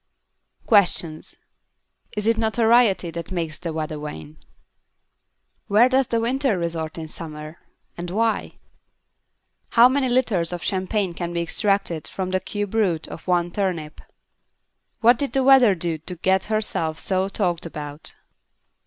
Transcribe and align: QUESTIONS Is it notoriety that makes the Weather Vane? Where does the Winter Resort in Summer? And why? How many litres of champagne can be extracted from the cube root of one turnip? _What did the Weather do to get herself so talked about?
QUESTIONS 0.65 1.35
Is 2.17 2.25
it 2.25 2.35
notoriety 2.35 3.11
that 3.11 3.29
makes 3.31 3.59
the 3.59 3.71
Weather 3.71 3.99
Vane? 3.99 4.37
Where 5.67 5.87
does 5.89 6.07
the 6.07 6.19
Winter 6.19 6.57
Resort 6.57 6.97
in 6.97 7.07
Summer? 7.07 7.59
And 7.95 8.09
why? 8.09 8.53
How 9.77 9.87
many 9.87 10.09
litres 10.09 10.51
of 10.53 10.63
champagne 10.63 11.13
can 11.13 11.33
be 11.33 11.41
extracted 11.43 12.07
from 12.07 12.31
the 12.31 12.39
cube 12.39 12.73
root 12.73 13.07
of 13.09 13.27
one 13.27 13.51
turnip? 13.51 14.01
_What 15.03 15.17
did 15.19 15.33
the 15.33 15.43
Weather 15.43 15.75
do 15.75 15.99
to 15.99 16.15
get 16.15 16.45
herself 16.45 16.99
so 16.99 17.29
talked 17.29 17.67
about? 17.67 18.15